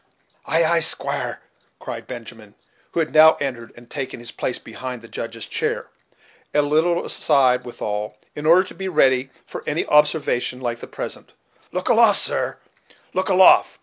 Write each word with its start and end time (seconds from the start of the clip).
"Ay! 0.47 0.63
ay! 0.63 0.79
squire," 0.79 1.41
cried 1.79 2.07
Benjamin, 2.07 2.55
who 2.93 2.99
had 3.01 3.13
now 3.13 3.35
entered 3.35 3.71
and 3.77 3.87
taken 3.87 4.19
his 4.19 4.31
place 4.31 4.57
behind 4.57 5.03
the 5.03 5.07
Judge's 5.07 5.45
chair, 5.45 5.89
a 6.55 6.63
little 6.63 7.05
aside 7.05 7.63
withal, 7.65 8.17
in 8.35 8.47
order 8.47 8.63
to 8.63 8.73
be 8.73 8.87
ready 8.87 9.29
for 9.45 9.63
any 9.67 9.85
observation 9.85 10.59
like 10.59 10.79
the 10.79 10.87
present; 10.87 11.33
"look 11.71 11.87
aloft, 11.87 12.17
sir, 12.17 12.57
look 13.13 13.29
aloft. 13.29 13.79